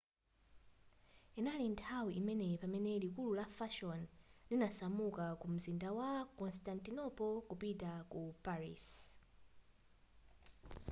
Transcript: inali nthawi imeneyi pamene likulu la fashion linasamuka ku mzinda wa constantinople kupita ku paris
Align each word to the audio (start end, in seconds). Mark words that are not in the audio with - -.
inali 1.39 1.65
nthawi 1.73 2.11
imeneyi 2.21 2.55
pamene 2.63 2.91
likulu 3.03 3.31
la 3.39 3.45
fashion 3.57 4.01
linasamuka 4.49 5.25
ku 5.41 5.47
mzinda 5.53 5.89
wa 5.97 6.11
constantinople 6.39 7.31
kupita 7.49 7.91
ku 8.11 8.21
paris 8.45 8.85